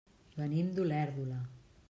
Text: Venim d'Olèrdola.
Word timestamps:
Venim 0.37 0.71
d'Olèrdola. 0.79 1.43